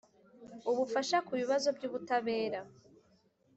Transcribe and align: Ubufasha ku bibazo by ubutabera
Ubufasha 0.71 1.17
ku 1.25 1.31
bibazo 1.39 1.67
by 1.77 1.83
ubutabera 1.87 2.59